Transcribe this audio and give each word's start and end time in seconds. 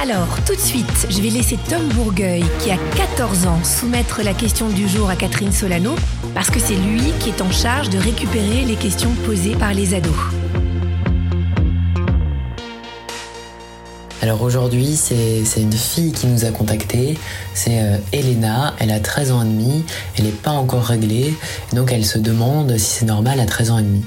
Alors, 0.00 0.28
tout 0.44 0.54
de 0.54 0.60
suite, 0.60 1.06
je 1.08 1.22
vais 1.22 1.30
laisser 1.30 1.56
Tom 1.68 1.88
Bourgueil, 1.90 2.44
qui 2.60 2.70
a 2.70 2.76
14 2.96 3.46
ans, 3.46 3.62
soumettre 3.64 4.22
la 4.22 4.34
question 4.34 4.68
du 4.68 4.88
jour 4.88 5.08
à 5.08 5.16
Catherine 5.16 5.52
Solano, 5.52 5.94
parce 6.34 6.50
que 6.50 6.58
c'est 6.58 6.74
lui 6.74 7.12
qui 7.20 7.30
est 7.30 7.40
en 7.40 7.50
charge 7.50 7.90
de 7.90 7.98
récupérer 7.98 8.64
les 8.64 8.74
questions 8.74 9.12
posées 9.24 9.54
par 9.54 9.72
les 9.72 9.94
ados. 9.94 10.12
Alors 14.20 14.42
aujourd'hui, 14.42 14.96
c'est 14.96 15.44
une 15.56 15.72
fille 15.72 16.12
qui 16.12 16.26
nous 16.26 16.44
a 16.44 16.50
contactés. 16.50 17.16
C'est 17.54 17.80
euh, 17.80 17.96
Elena, 18.12 18.74
elle 18.80 18.90
a 18.90 18.98
13 18.98 19.32
ans 19.32 19.42
et 19.42 19.46
demi, 19.46 19.84
elle 20.18 20.24
n'est 20.24 20.32
pas 20.32 20.52
encore 20.52 20.84
réglée, 20.84 21.34
donc 21.72 21.92
elle 21.92 22.04
se 22.04 22.18
demande 22.18 22.76
si 22.78 22.98
c'est 22.98 23.06
normal 23.06 23.38
à 23.38 23.46
13 23.46 23.70
ans 23.70 23.78
et 23.78 23.82
demi. 23.82 24.02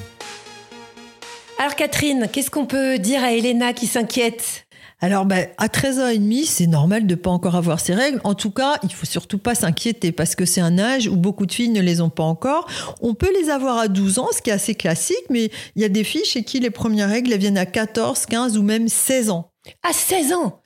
Alors 1.60 1.76
Catherine, 1.76 2.28
qu'est-ce 2.32 2.52
qu'on 2.52 2.66
peut 2.66 3.00
dire 3.00 3.24
à 3.24 3.32
Elena 3.32 3.74
qui 3.74 3.88
s'inquiète? 3.88 4.67
Alors, 5.00 5.26
ben, 5.26 5.48
à 5.60 5.70
13 5.70 6.00
ans 6.00 6.08
et 6.08 6.18
demi, 6.18 6.46
c'est 6.46 6.66
normal 6.66 7.06
de 7.06 7.14
pas 7.14 7.30
encore 7.30 7.56
avoir 7.56 7.80
ses 7.80 7.94
règles. 7.94 8.20
En 8.24 8.34
tout 8.34 8.50
cas, 8.50 8.80
il 8.82 8.92
faut 8.92 9.06
surtout 9.06 9.38
pas 9.38 9.54
s'inquiéter 9.54 10.12
parce 10.12 10.34
que 10.34 10.44
c'est 10.44 10.62
un 10.62 10.80
âge 10.80 11.08
où 11.08 11.16
beaucoup 11.16 11.46
de 11.46 11.52
filles 11.52 11.70
ne 11.70 11.82
les 11.82 12.02
ont 12.02 12.10
pas 12.10 12.24
encore. 12.24 12.68
On 13.02 13.14
peut 13.14 13.32
les 13.40 13.52
avoir 13.52 13.78
à 13.78 13.90
12 13.90 14.18
ans, 14.18 14.30
ce 14.36 14.42
qui 14.42 14.50
est 14.50 14.54
assez 14.54 14.74
classique, 14.74 15.26
mais 15.30 15.52
il 15.76 15.84
y 15.84 15.86
a 15.86 15.90
des 15.90 16.04
filles 16.04 16.26
chez 16.26 16.44
qui 16.44 16.60
les 16.60 16.72
premières 16.72 17.10
règles 17.10 17.32
elles 17.32 17.40
viennent 17.40 17.60
à 17.60 17.68
14, 17.68 18.26
15 18.26 18.58
ou 18.58 18.64
même 18.64 18.88
16 18.88 19.30
ans. 19.30 19.52
À 19.88 19.94
16 19.94 20.34
ans 20.34 20.62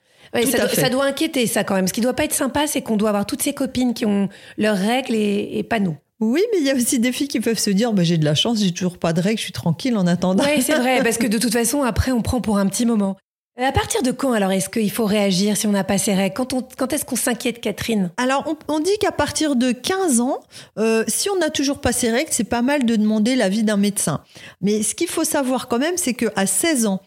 ça, 0.74 0.90
doit, 0.90 1.06
inquiéter, 1.06 1.48
ça, 1.48 1.64
quand 1.64 1.76
même. 1.76 1.88
Ce 1.88 1.94
qui 1.94 2.02
doit 2.02 2.14
pas 2.14 2.24
être 2.24 2.34
sympa, 2.34 2.68
c'est 2.68 2.82
qu'on 2.82 2.98
doit 2.98 3.10
avoir 3.10 3.26
toutes 3.26 3.42
ces 3.42 3.54
copines 3.54 3.94
qui 3.94 4.06
ont 4.06 4.30
leurs 4.58 4.78
règles 4.78 5.16
et, 5.16 5.66
pas 5.70 5.80
nous. 5.80 5.98
Oui, 6.20 6.42
mais 6.54 6.60
il 6.60 6.68
y 6.68 6.70
a 6.70 6.76
aussi 6.76 7.00
des 7.00 7.12
filles 7.12 7.28
qui 7.28 7.40
peuvent 7.40 7.58
se 7.58 7.72
dire 7.72 7.94
bah, 7.94 8.04
j'ai 8.04 8.18
de 8.18 8.26
la 8.26 8.36
chance, 8.36 8.60
j'ai 8.60 8.72
toujours 8.72 9.00
pas 9.00 9.12
de 9.12 9.22
règles, 9.22 9.40
je 9.40 9.44
suis 9.46 9.52
tranquille 9.52 9.98
en 9.98 10.06
attendant. 10.06 10.44
Oui, 10.44 10.62
c'est 10.62 10.76
vrai, 10.76 11.02
parce 11.04 11.18
que 11.18 11.28
de 11.28 11.38
toute 11.38 11.52
façon, 11.52 11.82
après, 11.82 12.12
on 12.12 12.22
prend 12.22 12.42
pour 12.42 12.58
un 12.58 12.68
petit 12.68 12.86
moment. 12.86 13.18
Euh, 13.60 13.66
à 13.66 13.72
partir 13.74 14.02
de 14.02 14.12
quand 14.12 14.32
alors 14.32 14.52
est-ce 14.52 14.70
qu'il 14.70 14.92
faut 14.92 15.06
réagir 15.06 15.58
si 15.58 15.68
on 15.68 15.72
n'a 15.72 15.84
pas 15.84 15.98
ses 15.98 16.14
règles? 16.14 16.34
Quand, 16.34 16.94
est-ce 16.94 17.04
qu'on 17.04 17.18
s'inquiète, 17.18 17.60
Catherine? 17.60 18.12
Alors 18.16 18.46
on, 18.70 18.80
dit 18.80 18.98
qu'à 19.00 19.12
partir 19.12 19.58
de 19.58 19.74
15 19.74 20.22
ans, 20.22 20.40
euh, 20.80 21.04
si 21.10 21.30
on 21.30 21.36
n'a 21.38 21.50
toujours 21.50 21.82
pas 21.82 21.92
ses 21.92 22.12
règles, 22.12 22.30
c'est 22.32 22.46
pas 22.46 22.62
mal 22.62 22.86
de 22.86 22.96
demander 22.96 23.36
l'avis 23.36 23.64
d'un 23.64 23.76
médecin. 23.76 24.24
Mais 24.62 24.84
ce 24.84 24.96
qu'il 24.96 25.10
faut 25.10 25.26
savoir 25.26 25.68
quand 25.68 25.80
même, 25.80 25.98
c'est 25.98 26.14
qu'à 26.14 26.46
16 26.46 26.86
ans, 26.86 27.02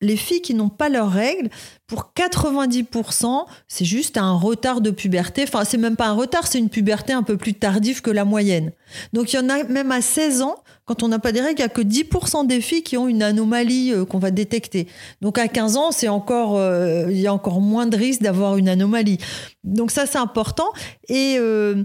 les 0.00 0.16
filles 0.16 0.40
qui 0.40 0.54
n'ont 0.54 0.68
pas 0.68 0.88
leurs 0.88 1.10
règles, 1.10 1.50
pour 1.86 2.12
90%, 2.14 3.46
c'est 3.66 3.84
juste 3.84 4.16
un 4.16 4.32
retard 4.32 4.80
de 4.80 4.90
puberté. 4.90 5.44
Enfin, 5.44 5.64
c'est 5.64 5.78
même 5.78 5.96
pas 5.96 6.06
un 6.06 6.12
retard, 6.12 6.46
c'est 6.46 6.58
une 6.58 6.68
puberté 6.68 7.12
un 7.12 7.22
peu 7.22 7.36
plus 7.36 7.54
tardive 7.54 8.02
que 8.02 8.10
la 8.10 8.24
moyenne. 8.24 8.72
Donc, 9.12 9.32
il 9.32 9.36
y 9.36 9.38
en 9.38 9.48
a 9.48 9.64
même 9.64 9.90
à 9.90 10.00
16 10.00 10.42
ans, 10.42 10.56
quand 10.84 11.02
on 11.02 11.08
n'a 11.08 11.18
pas 11.18 11.32
des 11.32 11.40
règles, 11.40 11.60
il 11.60 11.62
n'y 11.62 11.66
a 11.66 11.68
que 11.68 11.82
10% 11.82 12.46
des 12.46 12.60
filles 12.60 12.82
qui 12.82 12.96
ont 12.96 13.08
une 13.08 13.22
anomalie 13.22 13.92
euh, 13.92 14.04
qu'on 14.04 14.18
va 14.18 14.30
détecter. 14.30 14.86
Donc, 15.20 15.38
à 15.38 15.48
15 15.48 15.76
ans, 15.76 15.90
c'est 15.90 16.08
encore, 16.08 16.56
euh, 16.56 17.06
il 17.10 17.18
y 17.18 17.26
a 17.26 17.32
encore 17.34 17.60
moins 17.60 17.86
de 17.86 17.96
risques 17.96 18.22
d'avoir 18.22 18.56
une 18.56 18.68
anomalie. 18.68 19.18
Donc, 19.64 19.90
ça, 19.90 20.06
c'est 20.06 20.18
important. 20.18 20.72
Et 21.08 21.36
euh, 21.38 21.84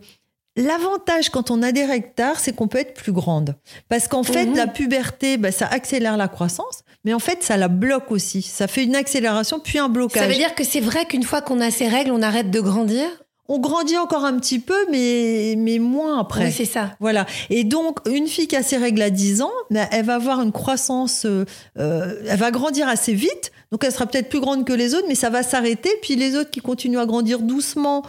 L'avantage 0.55 1.29
quand 1.29 1.49
on 1.49 1.63
a 1.63 1.71
des 1.71 1.83
règles 1.83 2.11
tard, 2.15 2.39
c'est 2.39 2.53
qu'on 2.53 2.67
peut 2.67 2.77
être 2.77 2.93
plus 2.93 3.11
grande. 3.11 3.55
Parce 3.89 4.07
qu'en 4.07 4.21
fait, 4.21 4.45
mhm. 4.45 4.55
la 4.55 4.67
puberté, 4.67 5.37
bah, 5.37 5.51
ça 5.51 5.65
accélère 5.65 6.15
la 6.15 6.27
croissance, 6.27 6.83
mais 7.05 7.13
en 7.13 7.19
fait, 7.19 7.41
ça 7.41 7.57
la 7.57 7.69
bloque 7.69 8.11
aussi. 8.11 8.43
Ça 8.43 8.67
fait 8.67 8.83
une 8.83 8.95
accélération 8.95 9.59
puis 9.59 9.79
un 9.79 9.89
blocage. 9.89 10.21
Ça 10.21 10.27
veut 10.27 10.35
dire 10.35 10.53
que 10.53 10.63
c'est 10.63 10.79
vrai 10.79 11.05
qu'une 11.05 11.23
fois 11.23 11.41
qu'on 11.41 11.59
a 11.59 11.71
ces 11.71 11.87
règles, 11.87 12.11
on 12.11 12.21
arrête 12.21 12.51
de 12.51 12.59
grandir? 12.59 13.07
On 13.49 13.59
grandit 13.59 13.97
encore 13.97 14.23
un 14.23 14.37
petit 14.39 14.59
peu, 14.59 14.77
mais, 14.89 15.55
mais 15.57 15.77
moins 15.77 16.19
après. 16.19 16.45
Oui, 16.45 16.51
c'est 16.51 16.65
ça. 16.65 16.95
Voilà. 17.01 17.25
Et 17.49 17.65
donc, 17.65 17.99
une 18.07 18.27
fille 18.27 18.47
qui 18.47 18.55
a 18.55 18.63
ses 18.63 18.77
règles 18.77 19.01
à 19.01 19.09
10 19.09 19.41
ans, 19.41 19.51
bah, 19.69 19.87
elle 19.91 20.05
va 20.05 20.15
avoir 20.15 20.41
une 20.41 20.53
croissance, 20.53 21.25
euh, 21.25 21.45
euh, 21.77 22.21
elle 22.29 22.39
va 22.39 22.51
grandir 22.51 22.87
assez 22.87 23.13
vite. 23.13 23.51
Donc, 23.71 23.83
elle 23.83 23.91
sera 23.91 24.05
peut-être 24.05 24.29
plus 24.29 24.39
grande 24.39 24.65
que 24.65 24.71
les 24.71 24.93
autres, 24.93 25.07
mais 25.09 25.15
ça 25.15 25.29
va 25.29 25.43
s'arrêter. 25.43 25.89
Puis 26.01 26.15
les 26.15 26.37
autres 26.37 26.51
qui 26.51 26.61
continuent 26.61 26.99
à 26.99 27.05
grandir 27.05 27.39
doucement, 27.39 28.03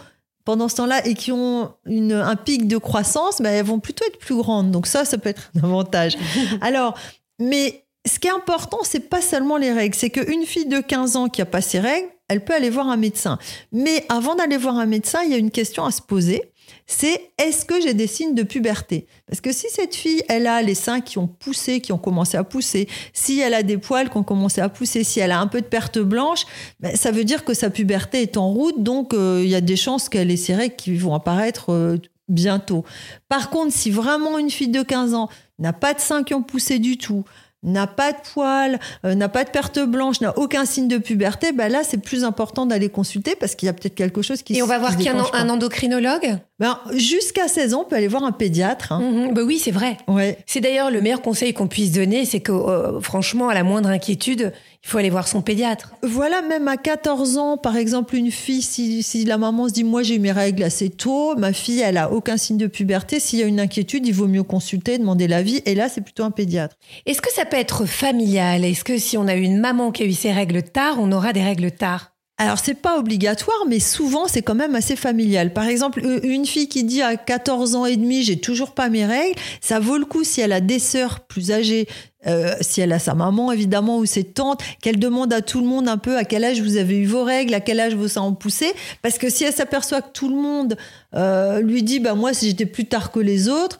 pendant 0.45 0.69
ce 0.69 0.75
temps-là 0.75 1.05
et 1.05 1.15
qui 1.15 1.31
ont 1.31 1.73
une, 1.85 2.13
un 2.13 2.35
pic 2.35 2.67
de 2.67 2.77
croissance, 2.77 3.41
ben, 3.41 3.49
elles 3.51 3.65
vont 3.65 3.79
plutôt 3.79 4.05
être 4.05 4.19
plus 4.19 4.35
grandes. 4.35 4.71
Donc 4.71 4.87
ça, 4.87 5.03
ça 5.03 5.17
peut 5.17 5.29
être 5.29 5.51
un 5.59 5.63
avantage. 5.63 6.15
Alors, 6.61 6.97
mais 7.39 7.85
ce 8.07 8.19
qui 8.19 8.27
est 8.27 8.31
important, 8.31 8.79
c'est 8.83 9.09
pas 9.09 9.21
seulement 9.21 9.57
les 9.57 9.73
règles, 9.73 9.95
c'est 9.95 10.11
qu'une 10.11 10.45
fille 10.45 10.67
de 10.67 10.79
15 10.79 11.15
ans 11.15 11.27
qui 11.27 11.41
a 11.41 11.45
pas 11.45 11.61
ses 11.61 11.79
règles, 11.79 12.07
elle 12.27 12.43
peut 12.43 12.53
aller 12.53 12.69
voir 12.69 12.87
un 12.89 12.97
médecin. 12.97 13.37
Mais 13.71 14.05
avant 14.09 14.35
d'aller 14.35 14.57
voir 14.57 14.77
un 14.77 14.85
médecin, 14.85 15.21
il 15.23 15.31
y 15.31 15.33
a 15.33 15.37
une 15.37 15.51
question 15.51 15.85
à 15.85 15.91
se 15.91 16.01
poser 16.01 16.51
c'est 16.87 17.31
est-ce 17.37 17.65
que 17.65 17.81
j'ai 17.81 17.93
des 17.93 18.07
signes 18.07 18.35
de 18.35 18.43
puberté? 18.43 19.07
Parce 19.27 19.41
que 19.41 19.51
si 19.51 19.67
cette 19.69 19.95
fille, 19.95 20.21
elle 20.29 20.47
a 20.47 20.61
les 20.61 20.75
seins 20.75 21.01
qui 21.01 21.17
ont 21.17 21.27
poussé, 21.27 21.81
qui 21.81 21.91
ont 21.91 21.97
commencé 21.97 22.37
à 22.37 22.43
pousser, 22.43 22.87
si 23.13 23.39
elle 23.39 23.53
a 23.53 23.63
des 23.63 23.77
poils 23.77 24.09
qui 24.09 24.17
ont 24.17 24.23
commencé 24.23 24.61
à 24.61 24.69
pousser, 24.69 25.03
si 25.03 25.19
elle 25.19 25.31
a 25.31 25.39
un 25.39 25.47
peu 25.47 25.61
de 25.61 25.65
perte 25.65 25.99
blanche, 25.99 26.45
ben, 26.79 26.95
ça 26.95 27.11
veut 27.11 27.23
dire 27.23 27.43
que 27.43 27.53
sa 27.53 27.69
puberté 27.69 28.21
est 28.21 28.37
en 28.37 28.49
route, 28.49 28.81
donc 28.83 29.13
euh, 29.13 29.41
il 29.43 29.49
y 29.49 29.55
a 29.55 29.61
des 29.61 29.75
chances 29.75 30.09
qu'elle 30.09 30.31
ait 30.31 30.37
ses 30.37 30.55
règles 30.55 30.75
qui 30.75 30.95
vont 30.95 31.13
apparaître 31.13 31.71
euh, 31.71 31.97
bientôt. 32.27 32.85
Par 33.29 33.49
contre, 33.49 33.73
si 33.73 33.91
vraiment 33.91 34.37
une 34.37 34.49
fille 34.49 34.69
de 34.69 34.81
15 34.81 35.13
ans 35.13 35.29
n'a 35.59 35.73
pas 35.73 35.93
de 35.93 35.99
seins 35.99 36.23
qui 36.23 36.33
ont 36.33 36.43
poussé 36.43 36.79
du 36.79 36.97
tout, 36.97 37.23
n'a 37.65 37.87
pas 37.87 38.11
de 38.13 38.17
poils, 38.33 38.79
euh, 39.05 39.15
n'a 39.15 39.27
pas 39.27 39.43
de 39.43 39.49
perte 39.49 39.79
blanche, 39.79 40.21
n'a 40.21 40.37
aucun 40.37 40.65
signe 40.65 40.87
de 40.87 40.97
puberté, 40.97 41.51
ben 41.51 41.69
là, 41.69 41.83
c'est 41.83 41.97
plus 41.97 42.23
important 42.23 42.65
d'aller 42.65 42.89
consulter 42.89 43.35
parce 43.35 43.55
qu'il 43.55 43.65
y 43.65 43.69
a 43.69 43.73
peut-être 43.73 43.95
quelque 43.95 44.21
chose 44.21 44.43
qui 44.43 44.55
Et 44.55 44.63
on 44.63 44.67
va 44.67 44.77
voir 44.77 44.95
qu'il 44.95 45.05
y 45.05 45.09
a 45.09 45.15
un, 45.33 45.49
endocrinologue? 45.49 46.37
Ben, 46.59 46.79
Jusqu'à 46.93 47.47
16 47.47 47.73
ans, 47.73 47.81
on 47.81 47.89
peut 47.89 47.95
aller 47.95 48.07
voir 48.07 48.23
un 48.23 48.31
pédiatre. 48.31 48.91
Hein. 48.91 48.99
Mhm. 48.99 49.33
ben 49.33 49.43
oui, 49.43 49.59
c'est 49.59 49.71
vrai. 49.71 49.97
Ouais. 50.07 50.37
C'est 50.45 50.61
d'ailleurs 50.61 50.91
le 50.91 51.01
meilleur 51.01 51.21
conseil 51.21 51.53
qu'on 51.53 51.67
puisse 51.67 51.91
donner, 51.91 52.25
c'est 52.25 52.39
que 52.39 52.51
euh, 52.51 53.01
franchement, 53.01 53.49
à 53.49 53.53
la 53.53 53.63
moindre 53.63 53.89
inquiétude, 53.89 54.53
il 54.85 54.89
faut 54.89 54.99
aller 54.99 55.09
voir 55.09 55.27
son 55.27 55.41
pédiatre. 55.41 55.93
Voilà, 56.03 56.41
même 56.43 56.67
à 56.67 56.77
14 56.77 57.37
ans, 57.37 57.57
par 57.57 57.75
exemple, 57.75 58.15
une 58.15 58.31
fille, 58.31 58.61
si, 58.61 59.01
si 59.01 59.25
la 59.25 59.37
maman 59.37 59.67
se 59.67 59.73
dit, 59.73 59.83
moi 59.83 60.03
j'ai 60.03 60.15
eu 60.15 60.19
mes 60.19 60.31
règles 60.31 60.61
assez 60.63 60.89
tôt, 60.89 61.35
ma 61.35 61.53
fille, 61.53 61.81
elle 61.81 61.97
a 61.97 62.11
aucun 62.11 62.37
signe 62.37 62.57
de 62.57 62.67
puberté, 62.67 63.19
s'il 63.19 63.39
y 63.39 63.43
a 63.43 63.47
une 63.47 63.59
inquiétude, 63.59 64.05
il 64.05 64.13
vaut 64.13 64.27
mieux 64.27 64.43
consulter, 64.43 64.97
demander 64.99 65.27
l'avis, 65.27 65.61
et 65.65 65.73
là, 65.73 65.89
c'est 65.89 66.01
plutôt 66.01 66.23
un 66.23 66.31
pédiatre. 66.31 66.75
Est-ce 67.05 67.21
que 67.21 67.33
ça 67.33 67.45
peut 67.45 67.57
être 67.57 67.85
familial? 67.85 68.63
Est-ce 68.63 68.83
que 68.83 68.97
si 68.97 69.17
on 69.17 69.27
a 69.27 69.35
eu 69.35 69.41
une 69.41 69.59
maman 69.59 69.91
qui 69.91 70.03
a 70.03 70.05
eu 70.05 70.13
ses 70.13 70.31
règles 70.31 70.61
tard, 70.61 70.97
on 70.99 71.11
aura 71.11 71.33
des 71.33 71.43
règles 71.43 71.71
tard? 71.71 72.14
Alors, 72.37 72.59
c'est 72.59 72.73
pas 72.73 72.99
obligatoire, 72.99 73.63
mais 73.65 73.79
souvent, 73.79 74.27
c'est 74.27 74.41
quand 74.41 74.55
même 74.55 74.75
assez 74.75 74.97
familial. 74.97 75.53
Par 75.53 75.67
exemple, 75.67 76.01
une 76.23 76.45
fille 76.45 76.67
qui 76.67 76.83
dit 76.83 77.01
à 77.01 77.15
14 77.15 77.75
ans 77.75 77.85
et 77.85 77.95
demi, 77.95 78.23
j'ai 78.23 78.37
toujours 78.37 78.71
pas 78.71 78.89
mes 78.89 79.05
règles, 79.05 79.39
ça 79.61 79.79
vaut 79.79 79.97
le 79.97 80.03
coup 80.03 80.25
si 80.25 80.41
elle 80.41 80.51
a 80.51 80.59
des 80.59 80.79
sœurs 80.79 81.21
plus 81.21 81.51
âgées, 81.53 81.87
euh, 82.27 82.53
si 82.59 82.81
elle 82.81 82.91
a 82.91 82.99
sa 82.99 83.13
maman, 83.13 83.53
évidemment, 83.53 83.99
ou 83.99 84.05
ses 84.05 84.25
tantes, 84.25 84.61
qu'elle 84.81 84.99
demande 84.99 85.31
à 85.31 85.41
tout 85.41 85.61
le 85.61 85.65
monde 85.65 85.87
un 85.87 85.97
peu 85.97 86.17
à 86.17 86.25
quel 86.25 86.43
âge 86.43 86.59
vous 86.59 86.75
avez 86.75 86.97
eu 86.97 87.05
vos 87.05 87.23
règles, 87.23 87.53
à 87.53 87.61
quel 87.61 87.79
âge 87.79 87.95
seins 88.07 88.23
ont 88.23 88.33
poussé. 88.33 88.73
Parce 89.01 89.17
que 89.17 89.29
si 89.29 89.45
elle 89.45 89.53
s'aperçoit 89.53 90.01
que 90.01 90.11
tout 90.11 90.27
le 90.27 90.35
monde 90.35 90.75
euh, 91.13 91.61
lui 91.61 91.83
dit, 91.83 92.01
bah, 92.01 92.15
moi, 92.15 92.33
si 92.33 92.47
j'étais 92.47 92.65
plus 92.65 92.85
tard 92.85 93.11
que 93.11 93.21
les 93.21 93.47
autres, 93.47 93.79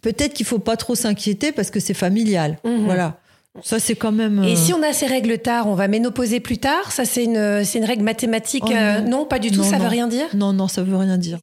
peut-être 0.00 0.34
qu'il 0.34 0.46
faut 0.46 0.58
pas 0.58 0.76
trop 0.76 0.96
s'inquiéter 0.96 1.52
parce 1.52 1.70
que 1.70 1.78
c'est 1.78 1.94
familial. 1.94 2.58
Mhm. 2.64 2.86
Voilà. 2.86 3.20
Ça, 3.62 3.78
c'est 3.78 3.94
quand 3.94 4.12
même. 4.12 4.42
Et 4.42 4.56
si 4.56 4.72
euh, 4.72 4.76
on 4.76 4.82
a 4.82 4.92
ces 4.92 5.06
règles 5.06 5.38
tard, 5.38 5.68
on 5.68 5.74
va 5.74 5.86
ménopauser 5.86 6.40
plus 6.40 6.58
tard? 6.58 6.90
Ça, 6.90 7.04
c'est 7.04 7.24
une, 7.24 7.64
c'est 7.64 7.78
une 7.78 7.84
règle 7.84 8.02
mathématique 8.02 8.64
oh 8.66 8.72
euh, 8.72 9.00
non. 9.00 9.26
pas 9.26 9.38
du 9.38 9.50
tout, 9.50 9.62
ça 9.62 9.78
ne 9.78 9.82
veut 9.82 9.88
rien 9.88 10.08
dire? 10.08 10.26
Non, 10.34 10.52
non, 10.52 10.66
ça 10.66 10.82
veut 10.82 10.96
rien 10.96 11.18
dire. 11.18 11.38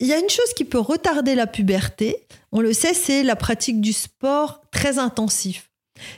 Il 0.00 0.06
y 0.06 0.12
a 0.12 0.18
une 0.18 0.28
chose 0.28 0.52
qui 0.54 0.64
peut 0.64 0.78
retarder 0.78 1.34
la 1.34 1.46
puberté, 1.46 2.26
on 2.52 2.60
le 2.60 2.72
sait, 2.72 2.94
c'est 2.94 3.22
la 3.22 3.36
pratique 3.36 3.80
du 3.80 3.92
sport 3.92 4.60
très 4.70 4.98
intensif. 4.98 5.70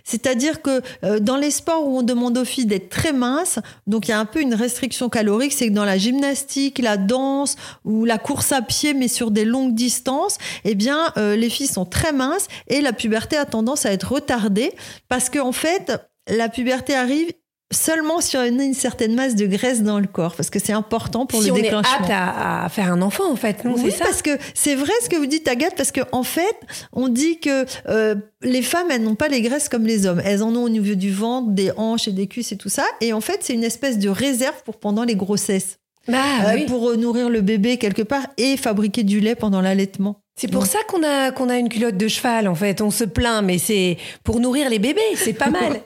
C'est-à-dire 0.05 0.63
que 0.63 0.83
euh, 1.05 1.21
dans 1.21 1.37
les 1.37 1.51
sports 1.51 1.87
où 1.87 1.99
on 1.99 2.03
demande 2.03 2.39
aux 2.39 2.45
filles 2.45 2.67
d'être 2.67 2.89
très 2.89 3.13
minces, 3.13 3.59
donc 3.87 4.09
il 4.09 4.11
y 4.11 4.15
a 4.15 4.19
un 4.19 4.25
peu 4.25 4.41
une 4.41 4.55
restriction 4.55 5.09
calorique, 5.09 5.53
c'est 5.53 5.69
que 5.69 5.73
dans 5.73 5.85
la 5.85 5.99
gymnastique, 5.99 6.79
la 6.79 6.97
danse 6.97 7.57
ou 7.85 8.05
la 8.05 8.19
course 8.19 8.53
à 8.53 8.63
pied, 8.63 8.95
mais 8.95 9.09
sur 9.09 9.31
des 9.31 9.45
longues 9.45 9.75
distances, 9.75 10.39
eh 10.65 10.75
bien, 10.75 11.13
euh, 11.17 11.37
les 11.37 11.51
filles 11.51 11.67
sont 11.67 11.85
très 11.85 12.13
minces 12.13 12.49
et 12.69 12.81
la 12.81 12.93
puberté 12.93 13.37
a 13.37 13.45
tendance 13.45 13.87
à 13.87 13.93
être 13.93 14.13
retardée 14.13 14.73
parce 15.09 15.31
qu'en 15.31 15.53
fait, 15.53 15.93
la 16.29 16.49
puberté 16.49 16.95
arrive 16.95 17.33
seulement 17.73 18.21
si 18.21 18.37
on 18.37 18.41
a 18.41 18.47
une 18.47 18.75
certaine 18.75 19.15
masse 19.15 19.35
de 19.37 19.47
graisse 19.47 19.83
dans 19.83 20.01
le 20.01 20.07
corps, 20.07 20.35
parce 20.35 20.51
que 20.51 20.59
c'est 20.59 20.73
important 20.73 21.27
pour 21.27 21.41
si 21.41 21.47
le 21.49 21.53
on 21.53 21.57
déclenchement. 21.57 21.99
est 21.99 22.03
apte 22.03 22.11
à, 22.11 22.65
à 22.65 22.69
faire 22.69 22.93
un 22.93 23.01
enfant, 23.03 23.31
en 23.31 23.37
fait, 23.37 23.65
non 23.65 23.75
Oui, 23.79 23.93
ça 23.93 24.05
parce 24.05 24.23
que 24.23 24.31
c'est 24.55 24.75
vrai 24.75 24.93
ce 25.03 25.09
que 25.09 25.17
vous 25.17 25.27
dites, 25.27 25.47
Agathe, 25.49 25.75
parce 25.77 25.93
qu'en 25.93 26.03
en 26.13 26.23
fait, 26.23 26.57
on 26.93 27.09
dit 27.09 27.39
que 27.39 27.65
euh, 27.89 28.15
les 28.43 28.63
femmes, 28.63 28.89
elles 28.91 29.03
n'ont 29.03 29.15
pas 29.15 29.29
les 29.29 29.41
graisses 29.41 29.69
comme 29.69 29.87
les 29.87 30.07
hommes. 30.07 30.21
Elles 30.25 30.43
en 30.43 30.55
ont 30.57 30.65
au 30.65 30.69
niveau 30.69 30.95
du 30.95 31.13
ventre, 31.13 31.51
des 31.51 31.71
hanches 31.77 32.09
et 32.09 32.13
des 32.13 32.27
cuisses 32.27 32.53
et 32.53 32.57
tout 32.57 32.69
ça. 32.69 32.85
Et 33.01 33.13
en 33.13 33.21
fait, 33.21 33.39
c'est 33.43 33.55
une 33.55 33.65
espèce 33.65 33.99
de 33.99 34.09
réserve 34.09 34.63
pour 34.65 34.79
pendant 34.79 35.05
les 35.05 35.15
grossesses, 35.15 35.79
Bah, 36.09 36.19
Euh, 36.47 36.55
oui. 36.55 36.67
pour 36.67 36.89
euh, 36.91 36.97
nourrir 36.97 37.29
le 37.31 37.41
bébé 37.41 37.77
quelque 37.77 38.03
part 38.03 38.27
et 38.37 38.57
fabriquer 38.57 39.05
du 39.05 39.21
lait 39.21 39.35
pendant 39.37 39.61
l'allaitement. 39.61 40.21
C'est 40.41 40.49
pour 40.49 40.65
ça 40.65 40.79
qu'on 40.89 41.03
a, 41.03 41.33
qu'on 41.33 41.51
a 41.51 41.59
une 41.59 41.69
culotte 41.69 41.99
de 41.99 42.09
cheval, 42.09 42.49
en 42.49 42.55
fait. 42.55 42.81
On 42.81 42.91
se 42.91 43.05
plaint, 43.05 43.45
mais 43.45 43.59
c'est 43.59 43.99
pour 44.25 44.41
nourrir 44.41 44.71
les 44.71 44.79
bébés. 44.79 45.03
C'est 45.15 45.35
pas 45.35 45.51
mal. 45.51 45.83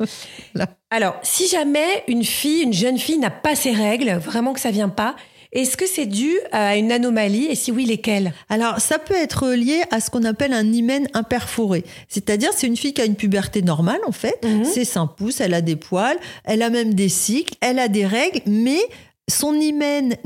Alors, 0.90 1.16
si 1.24 1.48
jamais 1.48 2.04
une 2.06 2.22
fille, 2.22 2.62
une 2.62 2.72
jeune 2.72 2.96
fille 2.96 3.18
n'a 3.18 3.30
pas 3.30 3.56
ses 3.56 3.72
règles, 3.72 4.12
vraiment 4.12 4.52
que 4.52 4.60
ça 4.60 4.70
vient 4.70 4.88
pas, 4.88 5.16
est-ce 5.50 5.76
que 5.76 5.88
c'est 5.88 6.06
dû 6.06 6.32
à 6.52 6.76
une 6.76 6.92
anomalie? 6.92 7.46
Et 7.46 7.56
si 7.56 7.72
oui, 7.72 7.84
lesquelles? 7.84 8.32
Alors, 8.48 8.78
ça 8.78 9.00
peut 9.00 9.16
être 9.16 9.48
lié 9.48 9.82
à 9.90 9.98
ce 9.98 10.08
qu'on 10.08 10.22
appelle 10.22 10.52
un 10.52 10.72
hymen 10.72 11.08
imperforé. 11.14 11.82
C'est-à-dire, 12.08 12.50
c'est 12.54 12.68
une 12.68 12.76
fille 12.76 12.94
qui 12.94 13.02
a 13.02 13.06
une 13.06 13.16
puberté 13.16 13.60
normale, 13.60 14.00
en 14.06 14.12
fait. 14.12 14.38
Mhm. 14.44 14.64
C'est 14.64 14.84
5 14.84 15.16
pouces, 15.16 15.40
elle 15.40 15.54
a 15.54 15.62
des 15.62 15.74
poils, 15.74 16.18
elle 16.44 16.62
a 16.62 16.70
même 16.70 16.94
des 16.94 17.08
cycles, 17.08 17.54
elle 17.60 17.80
a 17.80 17.88
des 17.88 18.06
règles, 18.06 18.40
mais 18.46 18.78
son 19.30 19.54
hymen 19.54 20.16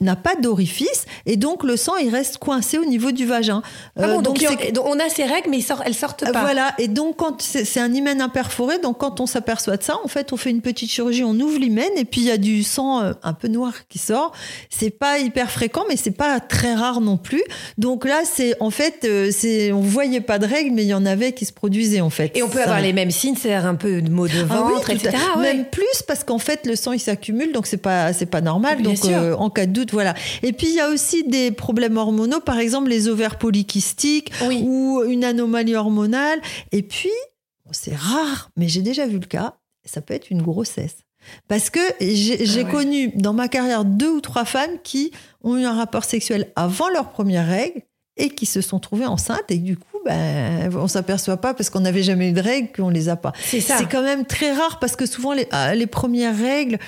n'a 0.00 0.16
pas 0.16 0.34
d'orifice 0.34 1.04
et 1.24 1.36
donc 1.36 1.62
le 1.62 1.76
sang 1.76 1.96
il 1.96 2.08
reste 2.10 2.38
coincé 2.38 2.78
au 2.78 2.84
niveau 2.84 3.12
du 3.12 3.24
vagin. 3.24 3.62
Ah 3.96 4.02
Euh, 4.04 4.14
bon, 4.14 4.22
donc, 4.22 4.38
c'est- 4.38 4.76
on 4.84 4.98
a 4.98 5.08
ses 5.08 5.24
règles, 5.24 5.50
mais 5.50 5.58
ils 5.58 5.62
sortent- 5.62 5.82
elles 5.86 5.94
sortent 5.94 6.30
pas. 6.32 6.40
Voilà, 6.40 6.74
et 6.78 6.88
donc 6.88 7.16
quand 7.16 7.40
c'est 7.40 7.64
c'est 7.64 7.78
un 7.80 7.92
hymen 7.92 8.20
imperforé, 8.20 8.78
donc 8.80 8.98
quand 8.98 9.20
on 9.20 9.26
s'aperçoit 9.26 9.76
de 9.76 9.82
ça, 9.84 9.98
en 10.04 10.08
fait, 10.08 10.32
on 10.32 10.36
fait 10.36 10.50
une 10.50 10.62
petite 10.62 10.90
chirurgie, 10.90 11.22
on 11.22 11.38
ouvre 11.38 11.58
l'hymen 11.60 11.88
et 11.96 12.04
puis 12.04 12.22
il 12.22 12.26
y 12.26 12.30
a 12.32 12.36
du 12.38 12.62
sang 12.64 13.00
euh, 13.02 13.12
un 13.22 13.34
peu 13.34 13.46
noir 13.48 13.72
qui 13.88 13.98
sort. 13.98 14.32
C'est 14.68 14.90
pas 14.90 15.18
hyper 15.20 15.50
fréquent, 15.50 15.84
mais 15.88 15.96
c'est 15.96 16.10
pas 16.10 16.40
très 16.40 16.74
rare 16.74 17.00
non 17.00 17.18
plus. 17.18 17.42
Donc 17.78 18.04
là, 18.04 18.22
c'est 18.24 18.56
en 18.60 18.70
fait, 18.70 19.04
euh, 19.04 19.30
c'est 19.30 19.70
on 19.72 19.80
voyait 19.80 20.20
pas 20.20 20.38
de 20.40 20.46
règles, 20.46 20.72
mais 20.74 20.82
il 20.82 20.88
y 20.88 20.94
en 20.94 21.06
avait 21.06 21.32
qui 21.32 21.44
se 21.44 21.52
produisaient 21.52 22.00
en 22.00 22.10
fait. 22.10 22.36
Et 22.36 22.42
on 22.42 22.48
peut 22.48 22.58
Ça 22.58 22.64
avoir 22.64 22.80
les 22.80 22.92
mêmes 22.92 23.10
signes, 23.12 23.36
c'est-à-dire 23.36 23.66
un 23.68 23.76
peu 23.76 24.02
de 24.02 24.10
maux 24.10 24.26
de 24.26 24.32
Ah 24.50 24.62
oui, 24.66 24.72
ventre, 24.74 24.90
etc. 24.90 25.16
Ah 25.34 25.38
ouais. 25.38 25.54
Même 25.54 25.66
plus 25.66 26.02
parce 26.08 26.24
qu'en 26.24 26.38
fait 26.38 26.66
le 26.66 26.74
sang 26.74 26.92
il 26.92 26.98
s'accumule 27.00 27.52
donc 27.52 27.66
c'est 27.66 27.76
pas 27.76 28.12
c'est 28.12 28.26
pas 28.26 28.39
normal 28.40 28.80
Bien 28.82 28.90
donc 28.92 29.04
euh, 29.06 29.34
en 29.36 29.50
cas 29.50 29.66
de 29.66 29.72
doute 29.72 29.92
voilà. 29.92 30.14
Et 30.42 30.52
puis 30.52 30.68
il 30.68 30.74
y 30.74 30.80
a 30.80 30.88
aussi 30.88 31.24
des 31.24 31.50
problèmes 31.50 31.96
hormonaux 31.96 32.40
par 32.40 32.58
exemple 32.58 32.88
les 32.88 33.08
ovaires 33.08 33.38
polykystiques 33.38 34.32
Oui. 34.46 34.62
ou 34.64 35.02
une 35.08 35.24
anomalie 35.24 35.74
hormonale 35.74 36.40
et 36.72 36.82
puis 36.82 37.10
c'est 37.72 37.94
rare 37.94 38.50
mais 38.56 38.68
j'ai 38.68 38.82
déjà 38.82 39.06
vu 39.06 39.18
le 39.18 39.26
cas 39.26 39.54
ça 39.84 40.00
peut 40.02 40.14
être 40.14 40.30
une 40.30 40.42
grossesse. 40.42 40.98
Parce 41.48 41.68
que 41.70 41.80
j'ai 42.00 42.38
Ah 42.60 42.64
ouais. 42.64 42.70
connu 42.70 43.08
dans 43.14 43.32
ma 43.34 43.48
carrière 43.48 43.84
deux 43.84 44.10
ou 44.10 44.20
trois 44.20 44.44
femmes 44.44 44.78
qui 44.82 45.10
ont 45.42 45.56
eu 45.56 45.64
un 45.64 45.74
rapport 45.74 46.04
sexuel 46.04 46.50
avant 46.56 46.88
leur 46.88 47.10
première 47.10 47.46
règle 47.46 47.82
et 48.16 48.30
qui 48.30 48.46
se 48.46 48.60
sont 48.60 48.78
trouvées 48.78 49.06
enceintes 49.06 49.50
et 49.50 49.56
du 49.58 49.76
coup 49.76 49.98
ben 50.04 50.70
on 50.76 50.88
s'aperçoit 50.88 51.36
pas 51.38 51.52
parce 51.54 51.68
qu'on 51.70 51.80
n'avait 51.80 52.02
jamais 52.02 52.30
eu 52.30 52.32
de 52.32 52.40
règles 52.40 52.70
qu'on 52.74 52.88
les 52.90 53.08
a 53.10 53.16
pas. 53.16 53.32
C'est 53.44 53.62
quand 53.90 54.02
même 54.02 54.24
très 54.24 54.52
rare 54.52 54.78
parce 54.78 54.96
que 54.96 55.04
souvent 55.06 55.32
les, 55.34 55.46
ah, 55.50 55.74
les 55.74 55.86
premières 55.86 56.36
règles 56.36 56.78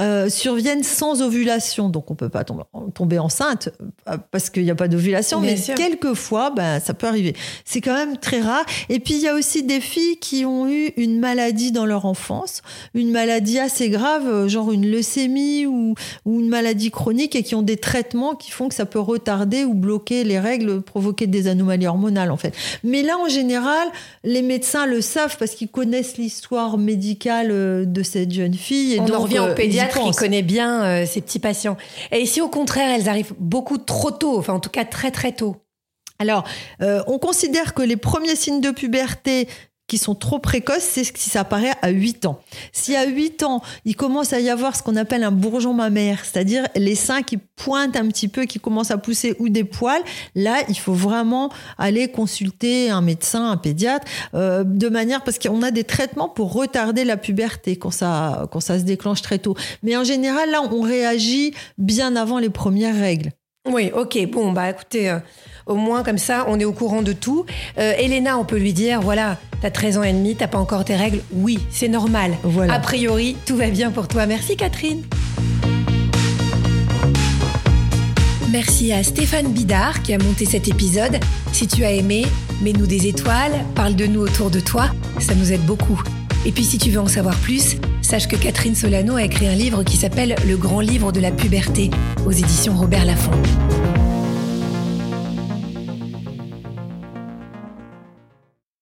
euh, 0.00 0.28
surviennent 0.28 0.84
sans 0.84 1.22
ovulation, 1.22 1.88
donc 1.88 2.10
on 2.10 2.14
peut 2.14 2.28
pas 2.28 2.44
tomber, 2.44 2.62
tomber 2.94 3.18
enceinte 3.18 3.70
euh, 4.08 4.16
parce 4.30 4.48
qu'il 4.48 4.62
n'y 4.62 4.70
a 4.70 4.76
pas 4.76 4.86
d'ovulation, 4.86 5.40
mais 5.40 5.56
sûr. 5.56 5.74
quelquefois, 5.74 6.50
ben, 6.50 6.78
ça 6.78 6.94
peut 6.94 7.08
arriver. 7.08 7.34
C'est 7.64 7.80
quand 7.80 7.94
même 7.94 8.16
très 8.16 8.40
rare. 8.40 8.64
Et 8.88 9.00
puis 9.00 9.14
il 9.14 9.20
y 9.20 9.28
a 9.28 9.34
aussi 9.34 9.64
des 9.64 9.80
filles 9.80 10.18
qui 10.18 10.44
ont 10.44 10.68
eu 10.68 10.92
une 10.96 11.18
maladie 11.18 11.72
dans 11.72 11.84
leur 11.84 12.06
enfance, 12.06 12.62
une 12.94 13.10
maladie 13.10 13.58
assez 13.58 13.90
grave, 13.90 14.26
euh, 14.26 14.48
genre 14.48 14.70
une 14.70 14.88
leucémie 14.88 15.66
ou, 15.66 15.94
ou 16.24 16.40
une 16.40 16.48
maladie 16.48 16.90
chronique, 16.90 17.34
et 17.34 17.42
qui 17.42 17.56
ont 17.56 17.62
des 17.62 17.76
traitements 17.76 18.34
qui 18.34 18.52
font 18.52 18.68
que 18.68 18.74
ça 18.76 18.86
peut 18.86 19.00
retarder 19.00 19.64
ou 19.64 19.74
bloquer 19.74 20.22
les 20.22 20.38
règles, 20.38 20.80
provoquer 20.80 21.26
des 21.26 21.48
anomalies 21.48 21.88
hormonales 21.88 22.30
en 22.30 22.36
fait. 22.36 22.54
Mais 22.84 23.02
là, 23.02 23.18
en 23.18 23.28
général, 23.28 23.88
les 24.22 24.42
médecins 24.42 24.86
le 24.86 25.00
savent 25.00 25.36
parce 25.38 25.56
qu'ils 25.56 25.68
connaissent 25.68 26.18
l'histoire 26.18 26.78
médicale 26.78 27.48
de 27.90 28.02
cette 28.02 28.32
jeune 28.32 28.54
fille. 28.54 28.94
Et 28.94 29.00
on 29.00 29.04
donc, 29.04 29.16
en 29.16 29.20
revient 29.20 29.38
euh, 29.38 29.52
au 29.52 29.54
pédiatre 29.88 29.98
qui 29.98 30.06
pensent. 30.06 30.18
connaît 30.18 30.42
bien 30.42 30.84
euh, 30.84 31.06
ses 31.06 31.20
petits 31.20 31.38
patients. 31.38 31.76
Et 32.12 32.26
si 32.26 32.40
au 32.40 32.48
contraire, 32.48 32.90
elles 32.90 33.08
arrivent 33.08 33.34
beaucoup 33.38 33.78
trop 33.78 34.10
tôt, 34.10 34.38
enfin 34.38 34.54
en 34.54 34.60
tout 34.60 34.70
cas 34.70 34.84
très 34.84 35.10
très 35.10 35.32
tôt? 35.32 35.56
Alors, 36.18 36.44
euh, 36.82 37.02
on 37.06 37.18
considère 37.18 37.74
que 37.74 37.82
les 37.82 37.96
premiers 37.96 38.34
signes 38.34 38.60
de 38.60 38.70
puberté 38.72 39.48
qui 39.88 39.98
sont 39.98 40.14
trop 40.14 40.38
précoces, 40.38 40.82
c'est 40.82 41.02
si 41.02 41.30
ça 41.30 41.40
apparaît 41.40 41.72
à 41.80 41.88
8 41.88 42.26
ans. 42.26 42.38
Si 42.72 42.94
à 42.94 43.06
8 43.06 43.42
ans, 43.42 43.62
il 43.86 43.96
commence 43.96 44.34
à 44.34 44.40
y 44.40 44.50
avoir 44.50 44.76
ce 44.76 44.82
qu'on 44.82 44.96
appelle 44.96 45.24
un 45.24 45.32
bourgeon 45.32 45.72
mammaire, 45.72 46.24
c'est-à-dire 46.24 46.66
les 46.76 46.94
seins 46.94 47.22
qui 47.22 47.38
pointent 47.38 47.96
un 47.96 48.06
petit 48.08 48.28
peu, 48.28 48.44
qui 48.44 48.60
commencent 48.60 48.90
à 48.90 48.98
pousser 48.98 49.34
ou 49.38 49.48
des 49.48 49.64
poils, 49.64 50.02
là, 50.34 50.58
il 50.68 50.78
faut 50.78 50.92
vraiment 50.92 51.50
aller 51.78 52.08
consulter 52.08 52.90
un 52.90 53.00
médecin, 53.00 53.50
un 53.50 53.56
pédiatre, 53.56 54.06
euh, 54.34 54.62
de 54.62 54.88
manière 54.90 55.24
parce 55.24 55.38
qu'on 55.38 55.62
a 55.62 55.70
des 55.70 55.84
traitements 55.84 56.28
pour 56.28 56.52
retarder 56.52 57.04
la 57.04 57.16
puberté 57.16 57.76
quand 57.76 57.90
ça, 57.90 58.46
quand 58.52 58.60
ça 58.60 58.78
se 58.78 58.84
déclenche 58.84 59.22
très 59.22 59.38
tôt. 59.38 59.56
Mais 59.82 59.96
en 59.96 60.04
général, 60.04 60.50
là, 60.50 60.60
on 60.70 60.82
réagit 60.82 61.54
bien 61.78 62.14
avant 62.14 62.38
les 62.38 62.50
premières 62.50 62.94
règles. 62.94 63.30
Oui, 63.66 63.90
ok. 63.94 64.30
Bon, 64.30 64.52
bah 64.52 64.70
écoutez, 64.70 65.10
euh, 65.10 65.18
au 65.68 65.76
moins 65.76 66.02
comme 66.02 66.18
ça, 66.18 66.46
on 66.48 66.58
est 66.58 66.64
au 66.64 66.72
courant 66.72 67.02
de 67.02 67.12
tout. 67.12 67.46
Euh, 67.78 67.92
Elena, 67.98 68.38
on 68.38 68.44
peut 68.44 68.58
lui 68.58 68.72
dire, 68.72 69.00
voilà, 69.00 69.36
t'as 69.60 69.70
13 69.70 69.98
ans 69.98 70.02
et 70.02 70.12
demi, 70.12 70.34
t'as 70.34 70.48
pas 70.48 70.58
encore 70.58 70.84
tes 70.84 70.96
règles. 70.96 71.20
Oui, 71.32 71.58
c'est 71.70 71.88
normal. 71.88 72.32
Voilà. 72.42 72.74
A 72.74 72.78
priori, 72.80 73.36
tout 73.46 73.56
va 73.56 73.68
bien 73.68 73.90
pour 73.90 74.08
toi. 74.08 74.26
Merci 74.26 74.56
Catherine. 74.56 75.02
Merci 78.50 78.92
à 78.92 79.02
Stéphane 79.02 79.52
Bidard 79.52 80.02
qui 80.02 80.14
a 80.14 80.18
monté 80.18 80.46
cet 80.46 80.68
épisode. 80.68 81.18
Si 81.52 81.66
tu 81.66 81.84
as 81.84 81.92
aimé, 81.92 82.24
mets-nous 82.62 82.86
des 82.86 83.06
étoiles, 83.06 83.52
parle 83.74 83.94
de 83.94 84.06
nous 84.06 84.20
autour 84.20 84.50
de 84.50 84.58
toi, 84.58 84.86
ça 85.20 85.34
nous 85.34 85.52
aide 85.52 85.66
beaucoup. 85.66 86.02
Et 86.46 86.52
puis 86.52 86.64
si 86.64 86.78
tu 86.78 86.88
veux 86.88 87.00
en 87.00 87.08
savoir 87.08 87.36
plus, 87.36 87.76
sache 88.00 88.26
que 88.26 88.36
Catherine 88.36 88.74
Solano 88.74 89.16
a 89.16 89.22
écrit 89.22 89.48
un 89.48 89.54
livre 89.54 89.82
qui 89.82 89.98
s'appelle 89.98 90.34
Le 90.46 90.56
grand 90.56 90.80
livre 90.80 91.12
de 91.12 91.20
la 91.20 91.30
puberté 91.30 91.90
aux 92.24 92.32
éditions 92.32 92.74
Robert 92.74 93.04
Laffont. 93.04 93.32